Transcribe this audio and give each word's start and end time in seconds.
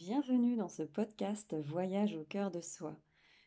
Bienvenue 0.00 0.56
dans 0.56 0.70
ce 0.70 0.82
podcast 0.82 1.54
Voyage 1.54 2.16
au 2.16 2.24
cœur 2.24 2.50
de 2.50 2.62
soi. 2.62 2.98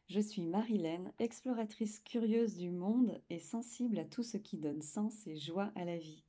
Je 0.07 0.19
suis 0.19 0.43
Marilène, 0.43 1.11
exploratrice 1.17 1.99
curieuse 2.01 2.57
du 2.57 2.69
monde 2.69 3.19
et 3.31 3.39
sensible 3.39 3.97
à 3.97 4.05
tout 4.05 4.21
ce 4.21 4.37
qui 4.37 4.59
donne 4.59 4.83
sens 4.83 5.25
et 5.25 5.35
joie 5.35 5.71
à 5.75 5.83
la 5.83 5.97
vie. 5.97 6.23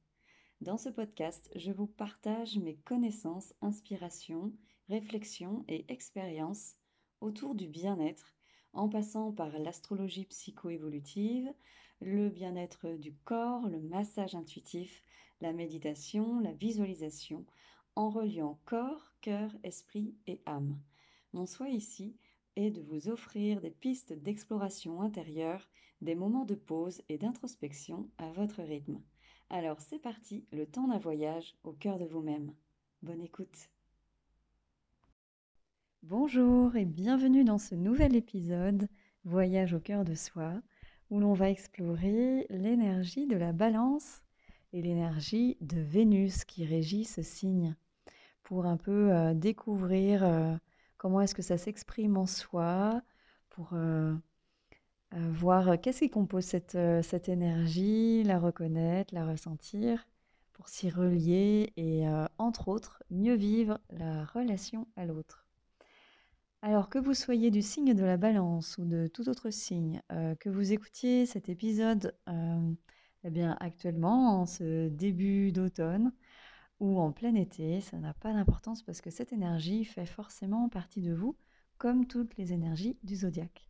Dans 0.63 0.79
ce 0.79 0.89
podcast, 0.89 1.51
je 1.57 1.73
vous 1.73 1.87
partage 1.87 2.57
mes 2.57 2.75
connaissances, 2.75 3.53
inspirations, 3.61 4.51
réflexions 4.89 5.63
et 5.69 5.85
expériences 5.93 6.77
autour 7.21 7.55
du 7.55 7.69
bien-être, 7.69 8.35
en 8.73 8.89
passant 8.89 9.31
par 9.31 9.59
l'astrologie 9.59 10.25
psycho-évolutive, 10.25 11.53
le 12.01 12.31
bien-être 12.31 12.97
du 12.97 13.15
corps, 13.27 13.69
le 13.69 13.83
massage 13.83 14.35
intuitif, 14.35 15.03
la 15.43 15.53
méditation, 15.53 16.41
la 16.41 16.53
visualisation, 16.53 17.45
en 17.97 18.11
reliant 18.11 18.59
corps, 18.65 19.15
cœur, 19.21 19.51
esprit 19.63 20.15
et 20.27 20.41
âme. 20.47 20.79
Mon 21.33 21.47
souhait 21.47 21.73
ici 21.73 22.17
est 22.57 22.71
de 22.71 22.83
vous 22.83 23.09
offrir 23.09 23.61
des 23.61 23.71
pistes 23.71 24.13
d'exploration 24.13 25.01
intérieure, 25.01 25.69
des 26.01 26.15
moments 26.15 26.45
de 26.45 26.55
pause 26.55 27.03
et 27.09 27.19
d'introspection 27.19 28.09
à 28.19 28.31
votre 28.33 28.63
rythme. 28.63 29.01
Alors 29.51 29.81
c'est 29.81 29.99
parti, 29.99 30.45
le 30.53 30.67
temps 30.67 30.89
d'un 30.89 30.99
voyage 30.99 31.55
au 31.65 31.73
cœur 31.73 31.99
de 31.99 32.05
vous-même. 32.05 32.53
Bonne 33.03 33.21
écoute. 33.21 33.71
Bonjour 36.03 36.77
et 36.77 36.85
bienvenue 36.85 37.45
dans 37.45 37.59
ce 37.59 37.75
nouvel 37.75 38.15
épisode 38.15 38.89
Voyage 39.25 39.73
au 39.73 39.81
cœur 39.81 40.05
de 40.05 40.15
soi, 40.15 40.61
où 41.11 41.19
l'on 41.19 41.33
va 41.33 41.49
explorer 41.49 42.47
l'énergie 42.51 43.27
de 43.27 43.37
la 43.37 43.53
balance 43.53 44.23
et 44.73 44.83
l'énergie 44.83 45.57
de 45.61 45.81
Vénus 45.81 46.45
qui 46.45 46.67
régit 46.67 47.05
ce 47.05 47.23
signe 47.23 47.75
pour 48.45 48.67
un 48.67 48.77
peu 48.77 49.33
découvrir 49.35 50.59
comment 50.97 51.21
est-ce 51.21 51.35
que 51.35 51.43
ça 51.43 51.59
s'exprime 51.59 52.17
en 52.17 52.27
soi, 52.27 53.03
pour 53.51 53.75
voir 55.13 55.81
qu'est-ce 55.81 56.01
qui 56.01 56.11
compose 56.11 56.45
cette, 56.45 56.79
cette, 57.03 57.29
énergie, 57.29 58.23
la 58.25 58.39
reconnaître, 58.39 59.15
la 59.15 59.27
ressentir, 59.27 60.07
pour 60.53 60.69
s'y 60.69 60.91
relier 60.91 61.73
et, 61.77 62.05
entre 62.39 62.69
autres, 62.69 63.03
mieux 63.11 63.35
vivre 63.35 63.81
la 63.91 64.25
relation 64.25 64.87
à 64.97 65.07
l'autre. 65.07 65.47
Alors 66.63 66.89
que 66.89 66.99
vous 66.99 67.15
soyez 67.15 67.51
du 67.51 67.61
signe 67.61 67.93
de 67.93 68.05
la 68.05 68.17
balance 68.17 68.79
ou 68.79 68.85
de 68.85 69.07
tout 69.07 69.29
autre 69.29 69.51
signe, 69.51 70.01
que 70.41 70.49
vous 70.49 70.73
écoutiez 70.73 71.27
cet 71.27 71.49
épisode 71.49 72.15
eh 73.25 73.31
bien, 73.31 73.57
actuellement, 73.61 74.41
en 74.41 74.47
ce 74.47 74.89
début 74.89 75.51
d'automne, 75.51 76.13
ou 76.81 76.99
en 76.99 77.13
plein 77.13 77.35
été, 77.35 77.81
ça 77.81 77.99
n'a 77.99 78.15
pas 78.15 78.33
d'importance 78.33 78.83
parce 78.83 79.01
que 79.01 79.11
cette 79.11 79.33
énergie 79.33 79.85
fait 79.85 80.07
forcément 80.07 80.69
partie 80.69 81.03
de 81.03 81.15
vous, 81.15 81.37
comme 81.79 82.07
toutes 82.07 82.37
les 82.37 82.53
énergies 82.53 82.99
du 83.03 83.17
zodiaque. 83.17 83.69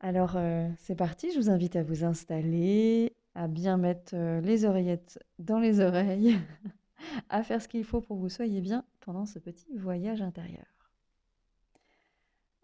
Alors 0.00 0.36
euh, 0.36 0.68
c'est 0.78 0.96
parti, 0.96 1.32
je 1.32 1.38
vous 1.38 1.50
invite 1.50 1.76
à 1.76 1.82
vous 1.82 2.04
installer, 2.04 3.14
à 3.34 3.48
bien 3.48 3.76
mettre 3.76 4.14
euh, 4.14 4.40
les 4.40 4.64
oreillettes 4.64 5.18
dans 5.38 5.58
les 5.58 5.80
oreilles, 5.80 6.38
à 7.28 7.42
faire 7.42 7.62
ce 7.62 7.68
qu'il 7.68 7.84
faut 7.84 8.00
pour 8.00 8.16
que 8.16 8.22
vous 8.22 8.28
soyez 8.28 8.60
bien 8.60 8.84
pendant 9.00 9.26
ce 9.26 9.38
petit 9.38 9.76
voyage 9.76 10.22
intérieur. 10.22 10.66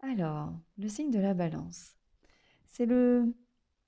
Alors, 0.01 0.51
le 0.77 0.87
signe 0.87 1.11
de 1.11 1.19
la 1.19 1.33
balance. 1.33 1.95
C'est 2.65 2.85
le 2.85 3.35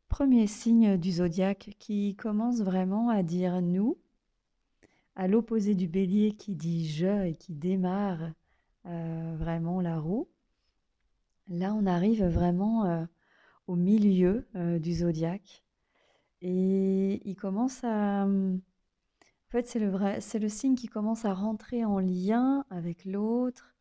premier 0.10 0.46
signe 0.46 0.98
du 0.98 1.12
zodiaque 1.12 1.76
qui 1.80 2.16
commence 2.16 2.62
vraiment 2.62 3.10
à 3.10 3.24
dire 3.24 3.62
nous 3.62 3.98
à 5.16 5.28
l'opposé 5.28 5.76
du 5.76 5.88
bélier 5.88 6.34
qui 6.34 6.56
dit 6.56 6.88
je 6.88 7.26
et 7.28 7.36
qui 7.36 7.54
démarre 7.54 8.32
euh, 8.86 9.36
vraiment 9.38 9.82
la 9.82 10.00
roue, 10.00 10.28
là 11.48 11.74
on 11.74 11.86
arrive 11.86 12.26
vraiment 12.26 12.86
euh, 12.86 13.06
au 13.68 13.76
milieu 13.76 14.48
euh, 14.56 14.80
du 14.80 14.94
zodiaque 14.94 15.64
et 16.42 17.22
il 17.28 17.36
commence 17.36 17.84
à... 17.84 18.26
En 18.26 19.56
fait, 19.56 19.68
c'est 19.68 19.80
le, 19.80 19.90
vrai, 19.90 20.20
c'est 20.20 20.40
le 20.40 20.50
signe 20.50 20.74
qui 20.74 20.88
commence 20.88 21.26
à 21.26 21.34
rentrer 21.34 21.86
en 21.86 22.00
lien 22.00 22.66
avec 22.72 23.06
l'autre, 23.06 23.76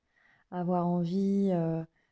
avoir 0.50 0.86
envie 0.86 1.50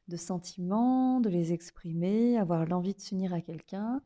de 0.09 0.17
sentiments, 0.17 1.21
de 1.21 1.29
les 1.29 1.53
exprimer, 1.53 2.39
avoir 2.39 2.65
l'envie 2.65 2.95
de 2.95 3.01
s'unir 3.01 3.35
à 3.35 3.43
quelqu'un, 3.43 4.01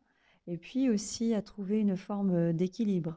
et 0.48 0.58
puis 0.58 0.90
aussi 0.90 1.34
à 1.34 1.40
trouver 1.40 1.78
une 1.78 1.96
forme 1.96 2.52
d'équilibre. 2.52 3.16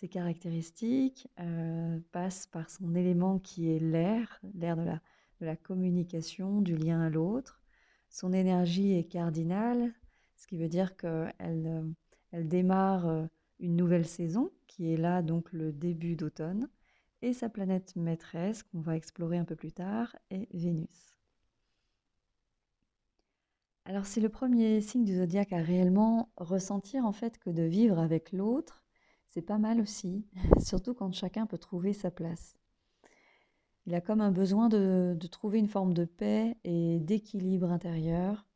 Ses 0.00 0.08
caractéristiques 0.08 1.28
euh, 1.40 2.00
passent 2.10 2.46
par 2.46 2.70
son 2.70 2.94
élément 2.94 3.38
qui 3.38 3.70
est 3.70 3.78
l'air, 3.78 4.40
l'air 4.54 4.78
de 4.78 5.44
la, 5.44 5.56
communication, 5.56 6.62
du 6.62 6.74
lien 6.74 7.02
à 7.02 7.10
l'autre. 7.10 7.60
Son 8.08 8.32
énergie 8.32 8.94
est 8.94 9.04
cardinale, 9.04 9.92
ce 10.36 10.46
qui 10.46 10.56
veut 10.56 10.70
dire 10.70 10.96
qu'elle 10.96 11.34
euh, 11.38 11.82
elle 12.32 12.48
démarre 12.48 13.08
euh, 13.08 13.26
une 13.58 13.76
nouvelle 13.76 14.06
saison, 14.06 14.50
qui 14.68 14.90
est 14.90 14.96
là 14.96 15.20
donc 15.20 15.52
le 15.52 15.70
début 15.70 16.16
d'automne. 16.16 16.70
Et 17.20 17.34
sa 17.34 17.50
planète 17.50 17.94
maîtresse, 17.94 18.62
qu'on 18.62 18.80
va 18.80 18.96
explorer 18.96 19.36
un 19.36 19.44
peu 19.44 19.56
plus 19.56 19.72
tard, 19.72 20.16
est 20.30 20.48
Vénus. 20.54 21.18
Alors 23.84 24.06
c'est 24.06 24.22
le 24.22 24.30
premier 24.30 24.80
signe 24.80 25.04
du 25.04 25.16
zodiaque 25.16 25.52
à 25.52 25.58
réellement 25.58 26.32
ressentir 26.38 27.04
en 27.04 27.12
fait 27.12 27.36
que 27.38 27.50
de 27.50 27.64
vivre 27.64 27.98
avec 27.98 28.32
l'autre, 28.32 28.82
c'est 29.30 29.42
pas 29.42 29.58
mal 29.58 29.80
aussi, 29.80 30.24
surtout 30.60 30.94
quand 30.94 31.12
chacun 31.12 31.46
peut 31.46 31.58
trouver 31.58 31.92
sa 31.92 32.10
place. 32.10 32.56
Il 33.86 33.94
a 33.94 34.00
comme 34.00 34.20
un 34.20 34.30
besoin 34.30 34.68
de, 34.68 35.16
trouver 35.30 35.58
une 35.58 35.68
forme 35.68 35.94
de 35.94 36.04
paix 36.04 36.56
et 36.64 36.98
d'équilibre 37.00 37.70
intérieur. 37.70 38.46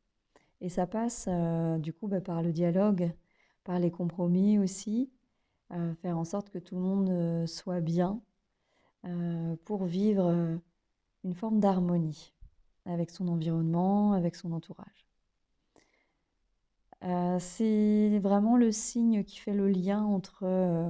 Et 0.61 0.69
ça 0.69 0.87
passe 0.87 1.25
euh, 1.27 1.77
du 1.77 1.91
coup 1.93 2.07
bah, 2.07 2.21
par 2.21 2.41
le 2.41 2.51
dialogue, 2.51 3.11
par 3.63 3.79
les 3.79 3.91
compromis 3.91 4.59
aussi, 4.59 5.11
euh, 5.73 5.93
faire 5.95 6.17
en 6.17 6.23
sorte 6.23 6.49
que 6.49 6.59
tout 6.59 6.75
le 6.75 6.81
monde 6.81 7.09
euh, 7.09 7.47
soit 7.47 7.81
bien 7.81 8.21
pour 9.65 9.85
vivre 9.85 10.59
une 11.23 11.35
forme 11.35 11.59
d'harmonie 11.59 12.33
avec 12.85 13.11
son 13.11 13.27
environnement, 13.27 14.13
avec 14.13 14.35
son 14.35 14.51
entourage. 14.51 15.04
Euh, 17.05 17.37
c'est 17.39 18.17
vraiment 18.19 18.57
le 18.57 18.71
signe 18.71 19.23
qui 19.23 19.37
fait 19.37 19.53
le 19.53 19.67
lien 19.69 20.03
entre, 20.03 20.43
euh, 20.43 20.89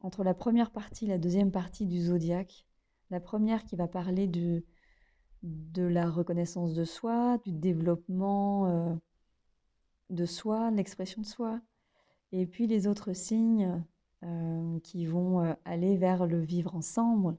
entre 0.00 0.24
la 0.24 0.32
première 0.32 0.70
partie 0.70 1.04
et 1.04 1.08
la 1.08 1.18
deuxième 1.18 1.50
partie 1.52 1.86
du 1.86 2.00
zodiaque. 2.00 2.66
La 3.10 3.20
première 3.20 3.64
qui 3.64 3.76
va 3.76 3.88
parler 3.88 4.26
de, 4.26 4.64
la 5.76 6.08
reconnaissance 6.08 6.72
de 6.72 6.84
soi, 6.84 7.38
du 7.44 7.52
développement 7.52 8.66
euh, 8.68 8.94
de 10.08 10.24
soi, 10.24 10.70
de 10.70 10.76
l'expression 10.76 11.20
de 11.20 11.26
soi. 11.26 11.60
Et 12.32 12.46
puis 12.46 12.66
les 12.66 12.86
autres 12.86 13.12
signes 13.12 13.82
qui 14.84 15.04
vont 15.04 15.56
aller 15.64 15.96
vers 15.96 16.26
le 16.28 16.40
vivre 16.40 16.76
ensemble, 16.76 17.36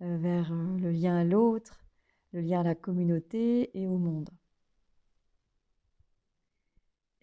vers 0.00 0.52
le 0.52 0.90
lien 0.90 1.16
à 1.18 1.22
l'autre, 1.22 1.86
le 2.32 2.40
lien 2.40 2.60
à 2.60 2.64
la 2.64 2.74
communauté 2.74 3.70
et 3.78 3.86
au 3.86 3.96
monde. 3.96 4.28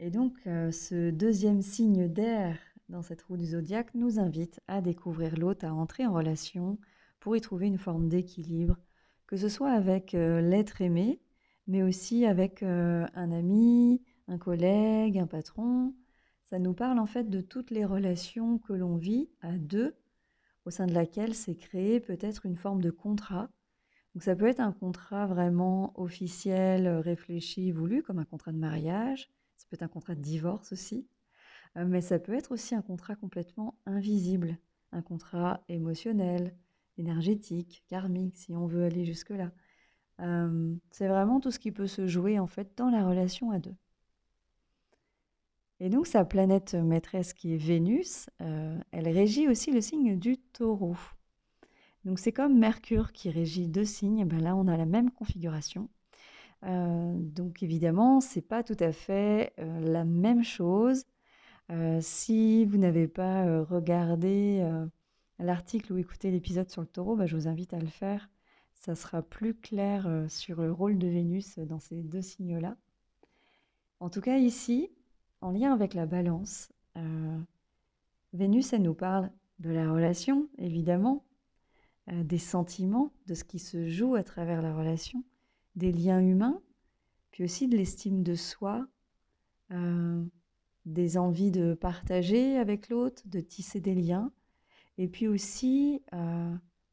Et 0.05 0.11
donc, 0.11 0.35
euh, 0.47 0.69
ce 0.69 1.11
deuxième 1.11 1.61
signe 1.61 2.09
d'air 2.09 2.57
dans 2.89 3.01
cette 3.01 3.21
roue 3.21 3.37
du 3.37 3.45
zodiaque 3.45 3.95
nous 3.95 4.19
invite 4.19 4.59
à 4.67 4.81
découvrir 4.81 5.37
l'autre, 5.37 5.65
à 5.65 5.73
entrer 5.73 6.05
en 6.05 6.11
relation 6.11 6.77
pour 7.21 7.37
y 7.37 7.39
trouver 7.39 7.67
une 7.67 7.77
forme 7.77 8.09
d'équilibre, 8.09 8.75
que 9.27 9.37
ce 9.37 9.47
soit 9.47 9.71
avec 9.71 10.13
euh, 10.13 10.41
l'être 10.41 10.81
aimé, 10.81 11.21
mais 11.67 11.83
aussi 11.83 12.25
avec 12.25 12.63
euh, 12.63 13.05
un 13.13 13.31
ami, 13.31 14.01
un 14.27 14.37
collègue, 14.37 15.17
un 15.17 15.25
patron. 15.25 15.93
Ça 16.47 16.59
nous 16.59 16.73
parle 16.73 16.99
en 16.99 17.07
fait 17.07 17.29
de 17.29 17.39
toutes 17.39 17.71
les 17.71 17.85
relations 17.85 18.57
que 18.57 18.73
l'on 18.73 18.97
vit 18.97 19.29
à 19.39 19.53
deux, 19.53 19.95
au 20.65 20.69
sein 20.69 20.85
de 20.85 20.93
laquelle 20.93 21.33
s'est 21.33 21.55
créé 21.55 22.01
peut-être 22.01 22.45
une 22.45 22.57
forme 22.57 22.81
de 22.81 22.91
contrat. 22.91 23.49
Donc 24.15 24.23
ça 24.23 24.35
peut 24.35 24.47
être 24.47 24.59
un 24.59 24.73
contrat 24.73 25.27
vraiment 25.27 25.97
officiel, 25.97 26.89
réfléchi, 26.89 27.71
voulu, 27.71 28.03
comme 28.03 28.19
un 28.19 28.25
contrat 28.25 28.51
de 28.51 28.57
mariage, 28.57 29.31
ça 29.63 29.69
peut 29.69 29.75
être 29.75 29.83
un 29.83 29.87
contrat 29.87 30.15
de 30.15 30.21
divorce 30.21 30.73
aussi, 30.73 31.07
euh, 31.77 31.85
mais 31.87 32.01
ça 32.01 32.19
peut 32.19 32.33
être 32.33 32.51
aussi 32.51 32.75
un 32.75 32.81
contrat 32.81 33.15
complètement 33.15 33.75
invisible, 33.85 34.57
un 34.91 35.01
contrat 35.01 35.63
émotionnel, 35.69 36.53
énergétique, 36.97 37.85
karmique, 37.87 38.35
si 38.37 38.53
on 38.53 38.67
veut 38.67 38.83
aller 38.83 39.05
jusque-là. 39.05 39.51
Euh, 40.19 40.75
c'est 40.91 41.07
vraiment 41.07 41.39
tout 41.39 41.49
ce 41.49 41.59
qui 41.59 41.71
peut 41.71 41.87
se 41.87 42.07
jouer 42.07 42.39
en 42.39 42.47
fait 42.47 42.77
dans 42.77 42.89
la 42.89 43.07
relation 43.07 43.51
à 43.51 43.59
deux. 43.59 43.75
Et 45.79 45.89
donc 45.89 46.07
sa 46.07 46.25
planète 46.25 46.75
maîtresse 46.75 47.33
qui 47.33 47.53
est 47.53 47.57
Vénus, 47.57 48.29
euh, 48.41 48.77
elle 48.91 49.07
régit 49.07 49.47
aussi 49.47 49.71
le 49.71 49.79
signe 49.79 50.19
du 50.19 50.37
taureau. 50.37 50.97
Donc 52.03 52.19
c'est 52.19 52.33
comme 52.33 52.59
Mercure 52.59 53.13
qui 53.13 53.29
régit 53.29 53.69
deux 53.69 53.85
signes, 53.85 54.25
ben 54.25 54.41
là 54.41 54.57
on 54.57 54.67
a 54.67 54.75
la 54.75 54.85
même 54.85 55.09
configuration. 55.09 55.89
Euh, 56.65 57.13
donc 57.17 57.61
évidemment, 57.61 58.21
c'est 58.21 58.41
pas 58.41 58.63
tout 58.63 58.77
à 58.79 58.91
fait 58.91 59.53
euh, 59.59 59.79
la 59.81 60.05
même 60.05 60.43
chose. 60.43 61.05
Euh, 61.71 61.99
si 62.01 62.65
vous 62.65 62.77
n'avez 62.77 63.07
pas 63.07 63.63
regardé 63.63 64.65
l'article 65.39 65.93
ou 65.93 65.97
écouté 65.97 66.31
l'épisode 66.31 66.69
sur 66.69 66.81
le 66.81 66.87
taureau, 66.87 67.15
bah, 67.15 67.25
je 67.25 67.35
vous 67.35 67.47
invite 67.47 67.73
à 67.73 67.79
le 67.79 67.87
faire 67.87 68.29
ça 68.73 68.95
sera 68.95 69.21
plus 69.21 69.53
clair 69.53 70.25
sur 70.27 70.61
le 70.61 70.69
rôle 70.69 70.97
de 70.97 71.07
Vénus 71.07 71.57
dans 71.57 71.79
ces 71.79 72.03
deux 72.03 72.21
signes-là. 72.21 72.75
En 74.01 74.09
tout 74.09 74.19
cas, 74.19 74.37
ici, 74.37 74.89
en 75.39 75.51
lien 75.51 75.71
avec 75.71 75.93
la 75.93 76.05
balance, 76.05 76.69
Vénus, 78.33 78.73
elle 78.73 78.81
nous 78.81 78.93
parle 78.93 79.31
de 79.59 79.69
la 79.69 79.89
relation, 79.89 80.49
évidemment, 80.57 81.23
des 82.11 82.37
sentiments, 82.37 83.13
de 83.27 83.35
ce 83.35 83.45
qui 83.45 83.57
se 83.57 83.87
joue 83.87 84.15
à 84.15 84.23
travers 84.23 84.61
la 84.61 84.75
relation, 84.75 85.23
des 85.75 85.91
liens 85.91 86.19
humains, 86.19 86.61
puis 87.31 87.43
aussi 87.43 87.67
de 87.67 87.77
l'estime 87.77 88.23
de 88.23 88.35
soi, 88.35 88.87
des 90.85 91.17
envies 91.17 91.49
de 91.49 91.73
partager 91.73 92.57
avec 92.57 92.89
l'autre, 92.89 93.23
de 93.25 93.39
tisser 93.39 93.79
des 93.79 93.95
liens, 93.95 94.31
et 94.99 95.07
puis 95.07 95.27
aussi 95.27 96.03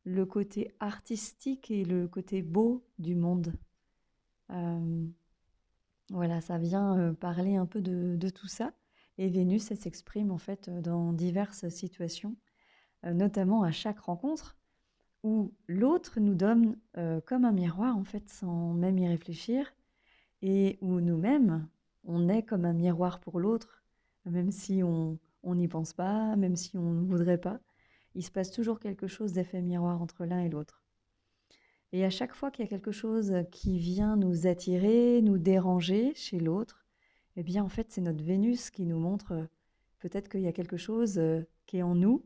le 0.05 0.25
côté 0.25 0.75
artistique 0.81 1.71
et 1.71 1.85
le 1.85 2.09
côté 2.09 2.43
beau 2.43 2.85
du 2.99 3.15
monde. 3.15 3.53
Euh, 4.51 5.07
voilà, 6.11 6.41
ça 6.41 6.59
vient 6.59 6.99
euh, 6.99 7.13
parler 7.13 7.57
un 7.57 7.67
peu 7.67 7.81
de, 7.81 8.29
tout 8.31 8.49
ça. 8.49 8.73
Et 9.19 9.29
Vénus, 9.29 9.71
elle 9.71 9.79
s'exprime 9.79 10.31
en 10.31 10.39
fait 10.39 10.69
euh, 10.69 10.81
dans 10.81 11.13
diverses 11.13 11.69
situations, 11.69 12.37
notamment 13.03 13.63
à 13.63 13.71
chaque 13.71 14.01
rencontre, 14.01 14.59
où 15.23 15.53
l'autre 15.67 16.21
nous 16.21 16.35
donne 16.35 16.77
comme 17.27 17.45
un 17.45 17.53
miroir 17.53 17.97
en 17.97 18.05
fait, 18.05 18.29
sans 18.29 18.73
même 18.73 18.99
y 18.99 19.09
réfléchir, 19.09 19.73
et 20.43 20.79
où 20.81 21.01
nous-mêmes, 21.01 21.69
on 22.05 22.29
est 22.29 22.43
comme 22.43 22.65
un 22.65 22.73
miroir 22.73 23.21
pour 23.21 23.41
l'autre, 23.41 23.83
même 24.25 24.51
si 24.51 24.83
on 24.83 25.19
n'y 25.45 25.69
pense 25.69 25.93
pas, 25.93 26.37
même 26.37 26.57
si 26.57 26.79
on 26.79 26.93
ne 26.93 27.07
voudrait 27.07 27.39
pas 27.39 27.61
il 28.15 28.25
se 28.25 28.31
passe 28.31 28.51
toujours 28.51 28.81
quelque 28.81 29.07
chose 29.07 29.33
d'effet 29.33 29.63
miroir 29.63 30.03
entre 30.03 30.25
l'un 30.25 30.41
et 30.41 30.49
l'autre. 30.49 30.83
Et 31.93 32.05
à 32.05 32.11
chaque 32.11 32.35
fois 32.35 32.51
qu'il 32.51 32.65
y 32.65 32.69
a 32.69 32.71
quelque 32.71 32.93
chose 32.93 33.35
qui 33.51 33.79
vient 33.79 34.17
nous 34.17 34.47
attirer, 34.47 35.23
nous 35.23 35.39
déranger 35.39 36.13
chez 36.15 36.39
l'autre, 36.39 36.87
eh 37.37 37.43
bien 37.43 37.65
en 37.65 37.69
fait 37.69 37.91
c'est 37.91 38.01
notre 38.01 38.23
Vénus 38.23 38.71
qui 38.71 38.85
nous 38.85 38.99
montre 38.99 39.33
euh, 39.33 39.45
peut-être 39.99 40.29
qu'il 40.29 40.41
y 40.41 40.49
a 40.49 40.53
quelque 40.53 40.77
chose 40.77 41.19
euh, 41.19 41.43
qui 41.67 41.79
est 41.79 41.83
en 41.83 41.95
nous, 41.95 42.25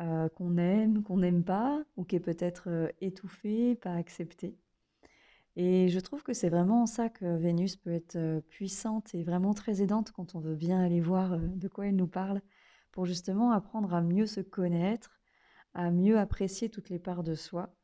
euh, 0.00 0.28
qu'on 0.30 0.56
aime, 0.58 1.02
qu'on 1.02 1.18
n'aime 1.18 1.44
pas, 1.44 1.82
ou 1.96 2.04
qui 2.04 2.16
est 2.16 2.20
peut-être 2.20 2.92
étouffé, 3.00 3.74
pas 3.76 3.94
accepté. 3.94 4.56
Et 5.56 5.88
je 5.88 6.00
trouve 6.00 6.22
que 6.22 6.32
c'est 6.32 6.48
vraiment 6.48 6.86
ça 6.86 7.08
que 7.08 7.36
Vénus 7.36 7.76
peut 7.76 7.92
être 7.92 8.40
puissante 8.48 9.14
et 9.14 9.22
vraiment 9.22 9.52
très 9.52 9.82
aidante 9.82 10.12
quand 10.12 10.34
on 10.34 10.40
veut 10.40 10.54
bien 10.54 10.80
aller 10.80 11.00
voir 11.00 11.38
de 11.38 11.68
quoi 11.68 11.86
elle 11.86 11.96
nous 11.96 12.06
parle, 12.06 12.40
pour 12.92 13.06
justement 13.06 13.52
apprendre 13.52 13.94
à 13.94 14.00
mieux 14.00 14.26
se 14.26 14.40
connaître, 14.40 15.20
à 15.74 15.90
mieux 15.90 16.18
apprécier 16.18 16.70
toutes 16.70 16.88
les 16.88 16.98
parts 16.98 17.22
de 17.22 17.34
soi 17.34 17.74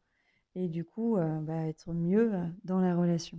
et 0.56 0.68
du 0.68 0.84
coup 0.84 1.16
euh, 1.16 1.40
bah, 1.40 1.66
être 1.68 1.92
mieux 1.92 2.34
euh, 2.34 2.46
dans 2.64 2.80
la 2.80 2.96
relation. 2.96 3.38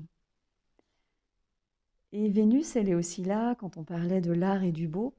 Et 2.14 2.30
Vénus, 2.30 2.76
elle 2.78 2.88
est 2.88 2.96
aussi 2.96 3.24
là, 3.24 3.56
quand 3.56 3.76
on 3.76 3.84
parlait 3.84 4.22
de 4.22 4.32
l'art 4.32 4.64
et 4.64 4.72
du 4.72 4.88
beau, 4.88 5.14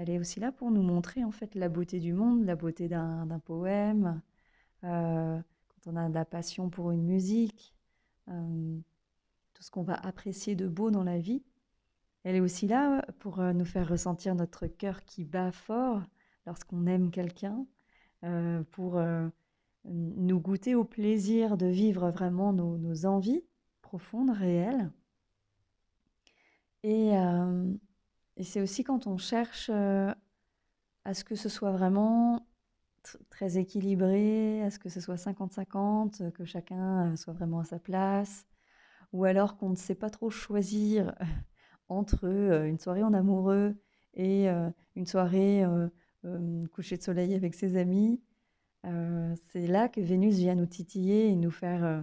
elle 0.00 0.10
est 0.10 0.18
aussi 0.18 0.40
là 0.40 0.50
pour 0.50 0.70
nous 0.70 0.82
montrer 0.82 1.24
en 1.24 1.30
fait 1.30 1.54
la 1.54 1.68
beauté 1.68 2.00
du 2.00 2.12
monde, 2.12 2.44
la 2.44 2.56
beauté 2.56 2.88
d'un 2.88 3.40
poème, 3.44 4.22
euh, 4.84 5.38
quand 5.68 5.90
on 5.92 5.96
a 5.96 6.08
de 6.08 6.14
la 6.14 6.24
passion 6.24 6.70
pour 6.70 6.90
une 6.90 7.02
musique, 7.02 7.74
tout 8.26 9.62
ce 9.62 9.70
qu'on 9.70 9.82
va 9.82 9.94
apprécier 9.94 10.54
de 10.54 10.68
beau 10.68 10.90
dans 10.90 11.02
la 11.02 11.18
vie. 11.18 11.42
Elle 12.22 12.36
est 12.36 12.40
aussi 12.40 12.66
là 12.68 13.04
pour 13.18 13.42
nous 13.42 13.64
faire 13.64 13.88
ressentir 13.88 14.34
notre 14.34 14.66
cœur 14.68 15.04
qui 15.04 15.24
bat 15.24 15.52
fort 15.52 16.02
lorsqu'on 16.46 16.86
aime 16.86 17.10
quelqu'un, 17.10 17.66
euh, 18.24 18.62
pour 18.70 18.98
euh, 18.98 19.28
nous 19.84 20.40
goûter 20.40 20.74
au 20.74 20.84
plaisir 20.84 21.56
de 21.56 21.66
vivre 21.66 22.10
vraiment 22.10 22.52
nos, 22.52 23.06
envies 23.06 23.42
profondes, 23.82 24.30
réelles. 24.30 24.90
Et, 26.82 27.16
euh, 27.16 27.72
et 28.36 28.44
c'est 28.44 28.60
aussi 28.60 28.84
quand 28.84 29.06
on 29.06 29.18
cherche 29.18 29.70
à 29.70 31.14
ce 31.14 31.24
que 31.24 31.34
ce 31.34 31.48
soit 31.48 31.72
vraiment 31.72 32.46
très 33.30 33.58
équilibré, 33.58 34.62
à 34.62 34.70
ce 34.70 34.78
que 34.78 34.88
ce 34.88 35.00
soit 35.00 35.16
50-50, 35.16 36.30
que 36.32 36.44
chacun 36.44 37.16
soit 37.16 37.32
vraiment 37.32 37.60
à 37.60 37.64
sa 37.64 37.78
place, 37.78 38.46
ou 39.12 39.24
alors 39.24 39.56
qu'on 39.56 39.70
ne 39.70 39.76
sait 39.76 39.94
pas 39.94 40.10
trop 40.10 40.30
choisir 40.30 41.14
entre 41.88 42.24
une 42.66 42.78
soirée 42.78 43.02
en 43.02 43.14
amoureux 43.14 43.76
et 44.14 44.48
une 44.96 45.06
soirée 45.06 45.64
euh, 46.26 46.66
coucher 46.68 46.98
de 46.98 47.02
soleil 47.02 47.34
avec 47.34 47.54
ses 47.54 47.76
amis. 47.76 48.20
Euh, 48.84 49.34
c'est 49.48 49.66
là 49.66 49.88
que 49.88 50.02
Vénus 50.02 50.36
vient 50.36 50.54
nous 50.54 50.66
titiller 50.66 51.28
et 51.28 51.36
nous 51.36 51.50
faire, 51.50 51.82
euh, 51.82 52.02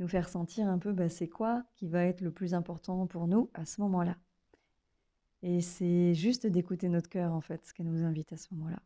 nous 0.00 0.08
faire 0.08 0.28
sentir 0.28 0.66
un 0.66 0.78
peu 0.78 0.92
bah, 0.92 1.08
c'est 1.08 1.28
quoi 1.28 1.62
qui 1.76 1.86
va 1.86 2.04
être 2.04 2.22
le 2.22 2.32
plus 2.32 2.54
important 2.54 3.06
pour 3.06 3.28
nous 3.28 3.50
à 3.54 3.64
ce 3.64 3.80
moment-là. 3.82 4.16
Et 5.42 5.60
c'est 5.60 6.14
juste 6.14 6.46
d'écouter 6.46 6.88
notre 6.88 7.08
cœur, 7.08 7.32
en 7.32 7.40
fait, 7.40 7.64
ce 7.66 7.74
qu'elle 7.74 7.90
nous 7.90 8.04
invite 8.04 8.32
à 8.32 8.36
ce 8.36 8.54
moment-là. 8.54 8.80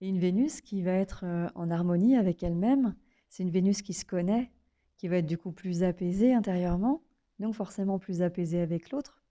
Et 0.00 0.08
une 0.08 0.18
Vénus 0.18 0.60
qui 0.60 0.82
va 0.82 0.92
être 0.92 1.24
en 1.54 1.70
harmonie 1.70 2.16
avec 2.16 2.42
elle-même, 2.42 2.94
c'est 3.30 3.42
une 3.42 3.50
Vénus 3.50 3.80
qui 3.80 3.94
se 3.94 4.04
connaît, 4.04 4.50
qui 4.98 5.08
va 5.08 5.16
être 5.16 5.26
du 5.26 5.38
coup 5.38 5.52
plus 5.52 5.82
apaisée 5.82 6.34
intérieurement, 6.34 7.02
donc 7.38 7.54
forcément 7.54 7.98
plus 7.98 8.20
apaisée 8.20 8.60
avec 8.60 8.90
l'autre. 8.90 9.22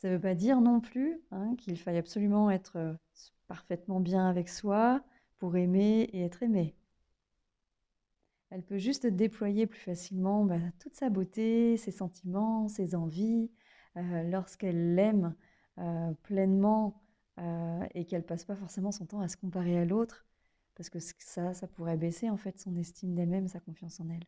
Ça 0.00 0.08
ne 0.08 0.14
veut 0.14 0.20
pas 0.20 0.34
dire 0.34 0.62
non 0.62 0.80
plus 0.80 1.20
hein, 1.30 1.54
qu'il 1.56 1.78
faille 1.78 1.98
absolument 1.98 2.50
être 2.50 2.76
euh, 2.76 2.94
parfaitement 3.48 4.00
bien 4.00 4.26
avec 4.26 4.48
soi 4.48 5.04
pour 5.36 5.58
aimer 5.58 6.08
et 6.14 6.22
être 6.22 6.42
aimé. 6.42 6.74
Elle 8.50 8.62
peut 8.62 8.78
juste 8.78 9.06
déployer 9.06 9.66
plus 9.66 9.80
facilement 9.80 10.44
bah, 10.44 10.58
toute 10.80 10.94
sa 10.94 11.08
beauté, 11.08 11.76
ses 11.76 11.92
sentiments, 11.92 12.68
ses 12.68 12.94
envies, 12.94 13.50
euh, 13.96 14.22
lorsqu'elle 14.24 14.94
l'aime 14.94 15.34
euh, 15.78 16.12
pleinement 16.22 17.02
et 17.94 18.04
qu'elle 18.04 18.24
passe 18.24 18.44
pas 18.44 18.54
forcément 18.54 18.92
son 18.92 19.06
temps 19.06 19.22
à 19.22 19.28
se 19.28 19.38
comparer 19.38 19.78
à 19.78 19.86
l'autre, 19.86 20.26
parce 20.74 20.90
que 20.90 20.98
ça, 20.98 21.54
ça 21.54 21.66
pourrait 21.66 21.96
baisser 21.96 22.28
en 22.28 22.36
fait 22.36 22.58
son 22.58 22.76
estime 22.76 23.14
d'elle-même, 23.14 23.48
sa 23.48 23.60
confiance 23.60 23.98
en 23.98 24.10
elle. 24.10 24.26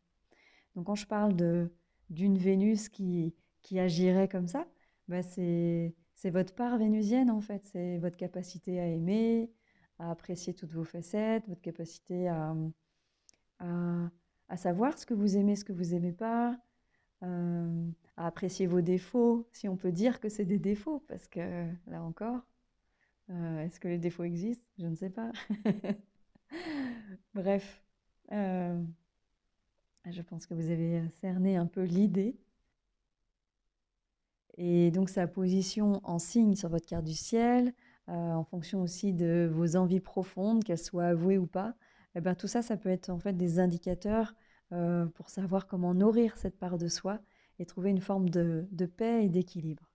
Donc 0.75 0.87
quand 0.87 0.95
je 0.95 1.07
parle 1.07 1.37
d'une 2.09 2.39
Vénus 2.39 2.89
qui, 2.89 3.35
qui 3.61 3.79
agirait 3.79 4.29
comme 4.29 4.49
ça, 4.49 4.67
bah, 5.09 5.23
c'est 5.23 5.95
votre 6.25 6.55
part 6.55 6.79
vénusienne 6.79 7.31
en 7.31 7.41
fait, 7.41 7.65
c'est 7.67 7.99
votre 7.99 8.17
capacité 8.17 8.81
à 8.81 8.87
aimer, 8.87 9.51
à 9.99 10.11
apprécier 10.11 10.55
toutes 10.55 10.73
vos 10.73 10.85
facettes, 10.85 11.47
votre 11.49 11.61
capacité 11.61 12.29
à, 12.29 12.55
savoir 14.57 14.99
ce 14.99 15.07
que 15.07 15.15
vous 15.15 15.37
aimez, 15.37 15.57
ce 15.57 15.65
que 15.65 15.73
vous 15.73 15.95
aimez 15.95 16.13
pas, 16.13 16.59
euh, 17.23 17.91
à 18.17 18.27
apprécier 18.27 18.67
vos 18.67 18.81
défauts, 18.81 19.49
si 19.53 19.69
on 19.69 19.77
peut 19.77 19.93
dire 19.93 20.21
que 20.21 20.29
c'est 20.29 20.45
des 20.45 20.59
défauts, 20.59 21.05
parce 21.09 21.29
que 21.29 21.67
là 21.87 22.03
encore, 22.03 22.41
euh, 23.31 23.65
est-ce 23.65 23.79
que 23.81 23.89
les 23.89 23.99
défauts 23.99 24.25
existent? 24.25 24.65
Je 24.79 24.87
ne 24.87 24.95
sais 24.95 25.11
pas. 25.11 25.31
Bref, 27.35 27.83
euh, 28.33 28.83
je 30.11 30.23
pense 30.23 30.47
que 30.47 30.55
vous 30.55 30.71
avez 30.71 31.09
cerné 31.21 31.57
un 31.57 31.67
peu 31.67 31.83
l'idée. 31.83 32.37
Et 34.59 34.91
donc 34.91 35.09
sa 35.09 35.27
position 35.27 36.01
en 36.05 36.19
signe 36.19 36.57
sur 36.57 36.69
votre 36.69 36.87
carte 36.87 37.05
du 37.05 37.15
ciel, 37.15 37.73
en 38.09 38.45
fonction 38.45 38.83
aussi 38.83 39.15
de 39.15 39.49
vos 39.51 39.77
envies 39.77 40.01
profondes, 40.01 40.63
qu'elles 40.65 40.77
soient 40.77 41.07
avouées 41.07 41.39
ou 41.39 41.47
pas, 41.47 41.75
eh 42.15 42.21
ben, 42.21 42.35
tout 42.35 42.49
ça, 42.49 42.63
ça 42.63 42.77
peut 42.77 42.89
être 42.89 43.11
en 43.11 43.19
fait 43.19 43.37
des 43.37 43.59
indicateurs 43.59 44.35
euh, 44.73 45.07
pour 45.07 45.31
savoir 45.31 45.67
comment 45.67 45.95
nourrir 45.95 46.37
cette 46.37 46.59
part 46.59 46.79
de 46.79 46.89
soi 46.89 47.21
et 47.59 47.67
trouver 47.67 47.91
une 47.91 48.01
forme 48.01 48.29
de, 48.29 48.87
paix 48.97 49.25
et 49.25 49.29
d'équilibre. 49.29 49.91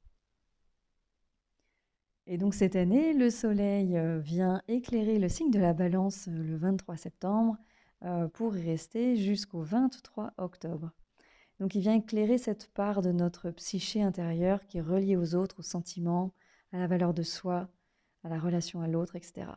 Et 2.26 2.38
donc 2.38 2.54
cette 2.54 2.76
année, 2.76 3.14
le 3.14 3.30
Soleil 3.30 3.98
euh, 3.98 4.20
vient 4.20 4.62
éclairer 4.68 5.20
le 5.20 5.30
signe 5.30 5.52
de 5.52 5.60
la 5.60 5.74
balance 5.74 6.28
le 6.28 6.56
23 6.58 6.98
septembre 6.98 7.58
pour 8.34 8.56
y 8.56 8.62
rester 8.62 9.16
jusqu'au 9.16 9.64
23 9.64 10.34
octobre. 10.38 10.92
Donc 11.60 11.74
il 11.74 11.82
vient 11.82 11.96
éclairer 11.96 12.38
cette 12.38 12.72
part 12.74 13.02
de 13.02 13.12
notre 13.12 13.50
psyché 13.52 14.04
intérieure 14.04 14.66
qui 14.68 14.78
est 14.78 14.82
reliée 14.82 15.18
aux 15.18 15.34
autres, 15.34 15.60
aux 15.60 15.64
sentiments, 15.64 16.34
à 16.72 16.78
la 16.78 16.88
valeur 16.88 17.14
de 17.14 17.24
soi, 17.24 17.70
à 18.24 18.30
la 18.30 18.40
relation 18.40 18.82
à 18.82 18.88
l'autre, 18.88 19.16
etc. 19.16 19.48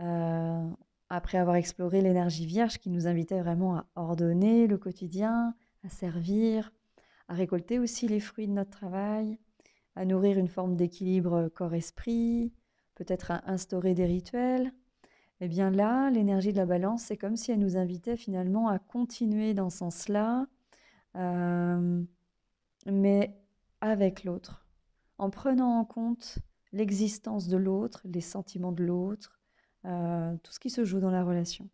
Euh, 0.00 0.68
après 1.14 1.36
avoir 1.36 1.56
exploré 1.56 2.00
l'énergie 2.00 2.46
vierge 2.46 2.78
qui 2.78 2.88
nous 2.88 3.06
invitait 3.06 3.42
vraiment 3.42 3.76
à 3.76 3.86
ordonner 3.96 4.66
le 4.66 4.78
quotidien, 4.78 5.54
à 5.84 5.90
servir, 5.90 6.72
à 7.28 7.34
récolter 7.34 7.78
aussi 7.78 8.08
les 8.08 8.18
fruits 8.18 8.48
de 8.48 8.54
notre 8.54 8.70
travail, 8.70 9.38
à 9.94 10.06
nourrir 10.06 10.38
une 10.38 10.48
forme 10.48 10.74
d'équilibre 10.74 11.50
corps-esprit, 11.50 12.54
peut-être 12.94 13.30
à 13.30 13.42
instaurer 13.50 13.92
des 13.92 14.06
rituels, 14.06 14.72
eh 15.40 15.48
bien 15.48 15.70
là, 15.70 16.08
l'énergie 16.08 16.52
de 16.52 16.56
la 16.56 16.64
balance, 16.64 17.02
c'est 17.02 17.18
comme 17.18 17.36
si 17.36 17.52
elle 17.52 17.58
nous 17.58 17.76
invitait 17.76 18.16
finalement 18.16 18.68
à 18.68 18.78
continuer 18.78 19.52
dans 19.52 19.68
ce 19.68 19.78
sens-là, 19.78 20.46
euh, 21.16 22.02
mais 22.86 23.38
avec 23.82 24.24
l'autre, 24.24 24.66
en 25.18 25.28
prenant 25.28 25.78
en 25.78 25.84
compte 25.84 26.38
l'existence 26.72 27.48
de 27.48 27.58
l'autre, 27.58 28.00
les 28.04 28.22
sentiments 28.22 28.72
de 28.72 28.82
l'autre, 28.82 29.41
euh, 29.84 30.36
tout 30.42 30.52
ce 30.52 30.60
qui 30.60 30.70
se 30.70 30.84
joue 30.84 31.00
dans 31.00 31.10
la 31.10 31.24
relation. 31.24 31.68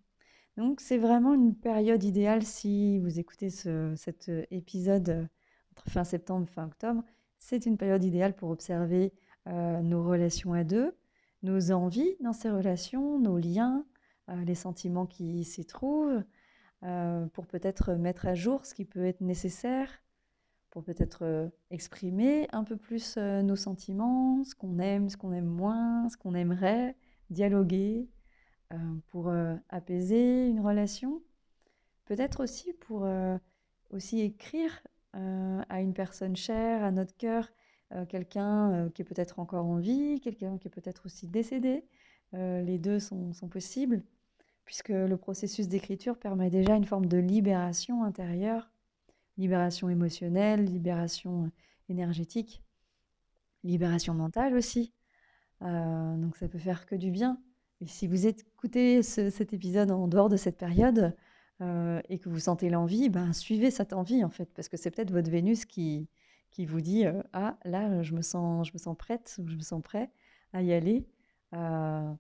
Donc 0.57 0.81
c'est 0.81 0.99
vraiment 0.99 1.35
une 1.35 1.55
période 1.55 2.03
idéale 2.03 2.43
si 2.43 2.99
vous 2.99 3.19
écoutez 3.19 3.49
cet 3.51 4.31
épisode 4.51 5.29
entre 5.73 5.89
fin 5.89 6.05
septembre 6.05 6.47
et 6.49 6.53
fin 6.53 6.67
octobre. 6.67 7.05
C'est 7.39 7.67
une 7.67 7.77
période 7.77 8.03
idéale 8.03 8.35
pour 8.35 8.51
observer 8.51 9.13
nos 9.47 10.03
relations 10.03 10.53
à 10.55 10.65
deux, 10.65 10.97
nos 11.45 11.71
envies 11.71 12.17
dans 12.21 12.33
ces 12.33 12.51
relations, 12.51 13.21
nos 13.21 13.39
liens, 13.39 13.87
les 14.45 14.57
sentiments 14.57 15.07
qui 15.07 15.45
s'y 15.45 15.65
trouvent, 15.65 16.25
pour 16.81 17.47
peut-être 17.47 17.93
mettre 17.95 18.27
à 18.27 18.35
jour 18.35 18.67
ce 18.67 18.75
qui 18.75 18.85
peut 18.85 19.05
être 19.05 19.21
nécessaire, 19.21 19.89
pour 20.71 20.83
peut-être 20.83 21.53
exprimer 21.71 22.49
un 22.51 22.65
peu 22.65 22.77
plus 22.77 23.17
nos 23.17 23.55
sentiments, 23.55 24.43
ce 24.43 24.57
qu'on 24.57 24.81
aime, 24.81 25.09
ce 25.09 25.17
qu'on 25.17 25.33
aime 25.33 25.47
moins, 25.47 26.09
ce 26.09 26.17
qu'on 26.17 26.35
aimerait, 26.35 26.97
dialoguer, 27.31 28.09
pour 29.09 29.33
apaiser 29.71 30.49
une 30.49 30.61
relation. 30.61 31.23
Peut-être 32.05 32.43
aussi 32.43 32.73
pour 32.75 33.07
aussi 33.91 34.21
écrire 34.21 34.83
à 35.15 35.81
une 35.81 35.95
personne 35.95 36.37
chère, 36.37 36.85
à 36.85 36.91
notre 36.91 37.17
cœur, 37.17 37.49
quelqu'un 38.09 38.91
qui 38.95 39.03
est 39.03 39.05
peut-être 39.07 39.39
encore 39.39 39.65
en 39.65 39.79
vie, 39.79 40.21
quelqu'un 40.21 40.59
qui 40.59 40.69
est 40.69 40.71
peut-être 40.71 41.07
aussi 41.07 41.27
décédé. 41.27 41.85
les 42.33 42.79
deux 42.79 42.99
sont, 42.99 43.33
sont, 43.33 43.49
possibles, 43.49 44.03
puisque 44.67 44.91
le 44.91 45.17
processus 45.17 45.69
d'écriture 45.69 46.19
permet 46.19 46.51
déjà 46.51 46.77
une 46.77 46.85
forme 46.85 47.07
de 47.07 47.17
libération 47.17 48.05
intérieure, 48.05 48.71
libération 49.39 49.89
émotionnelle, 49.89 50.65
libération 50.65 51.51
énergétique, 51.89 52.63
libération 53.65 54.15
mentale 54.15 54.55
aussi. 54.55 54.93
Donc 55.61 56.37
ça 56.37 56.49
peut 56.49 56.59
faire 56.59 56.87
que 56.87 56.95
du 56.95 57.11
bien. 57.11 57.39
Et 57.81 57.87
si 57.87 58.09
vous 58.09 58.27
écoutez 58.27 59.03
cet 59.03 59.53
épisode 59.53 59.93
en 59.93 60.09
dehors 60.09 60.29
de 60.29 60.37
cette 60.37 60.59
période 60.59 61.15
euh, 61.61 62.01
et 62.09 62.19
que 62.19 62.29
vous 62.29 62.41
sentez 62.41 62.71
l'envie, 62.71 63.09
ben, 63.09 63.33
suivez 63.33 63.71
cette 63.71 63.93
envie 63.93 64.25
en 64.25 64.31
fait, 64.31 64.53
parce 64.55 64.69
que 64.69 64.77
c'est 64.77 64.91
peut-être 64.91 65.13
votre 65.13 65.31
Vénus 65.31 65.65
qui, 65.65 66.09
qui 66.51 66.67
vous 66.67 66.81
dit 66.81 67.07
euh, 67.07 67.23
Ah, 67.33 67.57
là, 67.65 68.03
je 68.03 68.15
me, 68.15 68.23
sens, 68.23 68.67
je 68.67 68.73
me 68.73 68.79
sens 68.79 68.97
prête 68.97 69.39
ou 69.41 69.49
je 69.49 69.55
me 69.55 69.61
sens 69.61 69.81
prêt 69.83 70.11
à 70.53 70.63
y 70.63 70.73
aller. 70.73 71.07
Euh, 71.55 72.13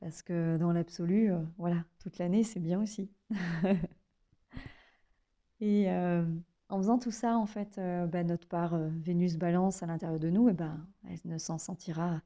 parce 0.00 0.22
que 0.22 0.56
dans 0.58 0.72
l'absolu, 0.72 1.30
voilà, 1.58 1.84
toute 1.98 2.18
l'année, 2.18 2.42
c'est 2.42 2.60
bien 2.60 2.80
aussi. 2.80 3.10
et 5.60 5.90
en 5.90 6.78
faisant 6.78 6.98
tout 6.98 7.10
ça, 7.10 7.36
en 7.36 7.46
fait, 7.46 7.76
ben, 7.76 8.26
notre 8.26 8.48
part 8.48 8.78
Vénus 8.78 9.36
balance 9.36 9.82
à 9.82 9.86
l'intérieur 9.86 10.18
de 10.18 10.30
nous, 10.30 10.48
et 10.48 10.54
ben, 10.54 10.86
elle 11.06 11.18
ne 11.26 11.36
s'en 11.36 11.58
sentira 11.58 12.22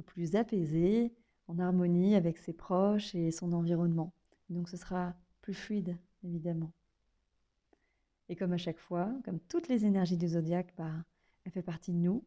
plus 0.00 0.36
apaisée, 0.36 1.12
en 1.48 1.58
harmonie 1.58 2.14
avec 2.14 2.38
ses 2.38 2.54
proches 2.54 3.14
et 3.14 3.30
son 3.30 3.52
environnement. 3.52 4.14
Donc 4.48 4.68
ce 4.68 4.76
sera 4.76 5.14
plus 5.42 5.54
fluide, 5.54 5.98
évidemment. 6.24 6.72
Et 8.28 8.36
comme 8.36 8.52
à 8.52 8.58
chaque 8.58 8.78
fois, 8.78 9.12
comme 9.24 9.40
toutes 9.40 9.68
les 9.68 9.84
énergies 9.84 10.16
du 10.16 10.28
zodiaque, 10.28 10.72
bah, 10.78 10.92
elle 11.44 11.52
fait 11.52 11.62
partie 11.62 11.92
de 11.92 11.98
nous. 11.98 12.24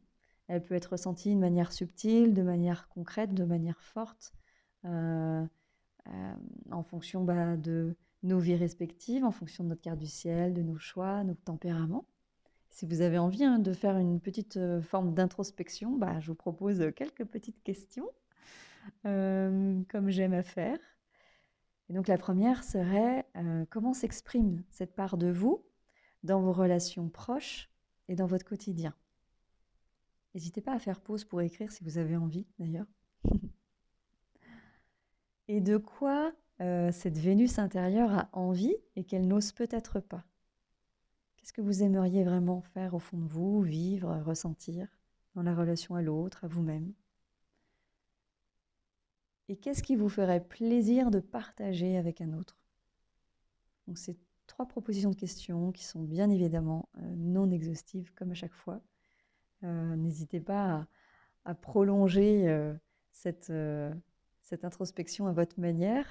Elle 0.47 0.61
peut 0.61 0.75
être 0.75 0.91
ressentie 0.91 1.33
de 1.33 1.39
manière 1.39 1.71
subtile, 1.71 2.33
de 2.33 2.43
manière 2.43 2.87
concrète, 2.89 3.33
de 3.33 3.45
manière 3.45 3.81
forte, 3.81 4.33
euh, 4.85 5.43
euh, 6.07 6.33
en 6.69 6.83
fonction 6.83 7.23
bah, 7.23 7.57
de 7.57 7.95
nos 8.21 8.39
vies 8.39 8.55
respectives, 8.55 9.23
en 9.23 9.31
fonction 9.31 9.63
de 9.63 9.69
notre 9.69 9.81
carte 9.81 9.97
du 9.97 10.07
ciel, 10.07 10.53
de 10.53 10.61
nos 10.61 10.77
choix, 10.77 11.23
nos 11.23 11.33
tempéraments. 11.33 12.05
Si 12.75 12.85
vous 12.85 12.99
avez 12.99 13.17
envie 13.17 13.45
hein, 13.45 13.57
de 13.57 13.71
faire 13.71 13.97
une 13.97 14.19
petite 14.19 14.57
euh, 14.57 14.81
forme 14.81 15.13
d'introspection, 15.13 15.95
bah, 15.95 16.19
je 16.19 16.27
vous 16.27 16.35
propose 16.35 16.91
quelques 16.93 17.23
petites 17.23 17.63
questions 17.63 18.09
euh, 19.05 19.81
comme 19.87 20.09
j'aime 20.09 20.33
à 20.33 20.43
faire. 20.43 20.77
Et 21.87 21.93
donc 21.93 22.09
la 22.09 22.17
première 22.17 22.65
serait 22.65 23.25
euh, 23.37 23.63
comment 23.69 23.93
s'exprime 23.93 24.61
cette 24.69 24.93
part 24.93 25.15
de 25.15 25.31
vous 25.31 25.63
dans 26.23 26.41
vos 26.41 26.51
relations 26.51 27.07
proches 27.07 27.69
et 28.09 28.15
dans 28.15 28.25
votre 28.25 28.43
quotidien? 28.43 28.93
N'hésitez 30.33 30.59
pas 30.59 30.73
à 30.73 30.79
faire 30.79 30.99
pause 30.99 31.23
pour 31.23 31.41
écrire 31.41 31.71
si 31.71 31.81
vous 31.85 31.97
avez 31.97 32.17
envie 32.17 32.45
d'ailleurs. 32.59 32.87
et 35.47 35.61
de 35.61 35.77
quoi 35.77 36.33
euh, 36.59 36.91
cette 36.91 37.17
Vénus 37.17 37.57
intérieure 37.57 38.11
a 38.11 38.29
envie 38.33 38.75
et 38.97 39.05
qu'elle 39.05 39.29
n'ose 39.29 39.53
peut-être 39.53 40.01
pas? 40.01 40.25
Qu'est-ce 41.45 41.53
que 41.53 41.61
vous 41.61 41.83
aimeriez 41.83 42.23
vraiment 42.23 42.61
faire 42.61 42.95
au 42.95 42.99
fond 42.99 43.19
de 43.19 43.27
vous, 43.27 43.61
vivre, 43.61 44.19
ressentir 44.25 44.87
dans 45.35 45.43
la 45.43 45.53
relation 45.53 45.93
à 45.93 46.01
l'autre, 46.01 46.43
à 46.43 46.47
vous-même? 46.47 46.91
Et 49.47 49.55
qu'est-ce 49.55 49.83
qui 49.83 49.95
vous 49.95 50.09
ferait 50.09 50.43
plaisir 50.43 51.11
de 51.11 51.19
partager 51.19 51.97
avec 51.97 52.19
un 52.19 52.33
autre? 52.33 52.57
Donc 53.87 53.99
trois 54.47 54.67
propositions 54.67 55.11
de 55.11 55.15
questions 55.15 55.71
qui 55.71 55.83
sont 55.83 56.01
bien 56.01 56.31
évidemment 56.31 56.89
euh, 56.97 57.13
non 57.15 57.51
exhaustives 57.51 58.11
comme 58.15 58.31
à 58.31 58.33
chaque 58.33 58.55
fois. 58.55 58.81
Euh, 59.63 59.95
n'hésitez 59.97 60.39
pas 60.39 60.87
à, 61.43 61.53
prolonger 61.53 62.49
euh, 62.49 62.73
cette, 63.11 63.53
introspection 64.63 65.27
à 65.27 65.31
votre 65.31 65.59
manière, 65.59 66.07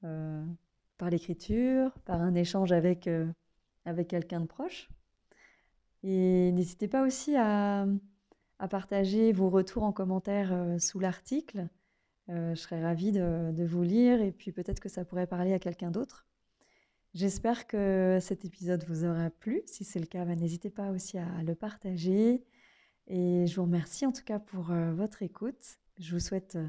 par 0.00 1.10
l'écriture, 1.10 1.90
par 2.04 2.22
un 2.22 2.36
échange 2.36 2.70
avec, 2.70 3.08
avec 3.84 4.08
quelqu'un 4.08 4.40
de 4.40 4.46
proche. 4.46 4.88
Et 6.02 6.52
n'hésitez 6.52 6.88
pas 6.88 7.06
aussi 7.06 7.36
à, 7.36 7.86
partager 8.70 9.32
vos 9.32 9.50
retours 9.50 9.84
en 9.84 9.92
commentaire 9.92 10.76
sous 10.78 10.98
l'article. 11.00 11.68
Euh, 12.30 12.54
je 12.54 12.60
serais 12.60 12.82
ravie 12.82 13.12
de, 13.12 13.64
vous 13.64 13.82
lire 13.82 14.20
et 14.20 14.30
puis 14.30 14.52
peut-être 14.52 14.80
que 14.80 14.88
ça 14.88 15.04
pourrait 15.04 15.26
parler 15.26 15.52
à 15.52 15.58
quelqu'un 15.58 15.90
d'autre. 15.90 16.26
J'espère 17.12 17.66
que 17.66 18.18
cet 18.20 18.44
épisode 18.44 18.84
vous 18.84 19.04
aura 19.04 19.30
plu. 19.30 19.62
Si 19.66 19.84
c'est 19.84 19.98
le 19.98 20.06
cas, 20.06 20.24
bah, 20.24 20.36
n'hésitez 20.36 20.70
pas 20.70 20.90
aussi 20.90 21.18
à 21.18 21.42
le 21.42 21.54
partager. 21.56 22.44
Et 23.08 23.46
je 23.48 23.56
vous 23.56 23.62
remercie 23.62 24.06
en 24.06 24.12
tout 24.12 24.22
cas 24.22 24.38
pour 24.38 24.70
euh, 24.70 24.92
votre 24.92 25.22
écoute. 25.22 25.80
Je 25.98 26.14
vous 26.14 26.20
souhaite 26.20 26.54
euh, 26.54 26.68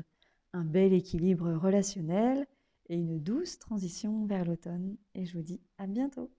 un 0.53 0.63
bel 0.63 0.93
équilibre 0.93 1.51
relationnel 1.53 2.47
et 2.89 2.95
une 2.95 3.19
douce 3.19 3.59
transition 3.59 4.25
vers 4.25 4.45
l'automne. 4.45 4.97
Et 5.13 5.25
je 5.25 5.37
vous 5.37 5.43
dis 5.43 5.61
à 5.77 5.85
bientôt. 5.85 6.31